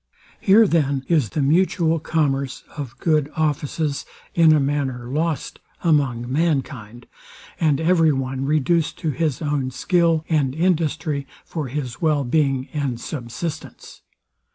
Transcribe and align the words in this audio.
Here 0.39 0.65
then 0.65 1.05
is 1.07 1.29
the 1.29 1.43
mutual 1.43 1.99
commerce 1.99 2.63
of 2.75 2.97
good 2.97 3.31
offices 3.35 4.03
in 4.33 4.51
a 4.51 4.59
manner 4.59 5.05
lost 5.07 5.59
among 5.83 6.25
mankind, 6.27 7.05
and 7.59 7.79
every 7.79 8.11
one 8.11 8.43
reduced 8.45 8.97
to 8.97 9.11
his 9.11 9.43
own 9.43 9.69
skill 9.69 10.25
and 10.27 10.55
industry 10.55 11.27
for 11.45 11.67
his 11.67 12.01
well 12.01 12.23
being 12.23 12.67
and 12.73 12.99
subsistence. 12.99 14.01